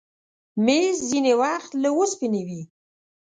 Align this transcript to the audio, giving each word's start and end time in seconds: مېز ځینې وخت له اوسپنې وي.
مېز 0.65 0.97
ځینې 1.09 1.33
وخت 1.41 1.71
له 1.81 1.89
اوسپنې 1.97 2.41
وي. 2.47 2.61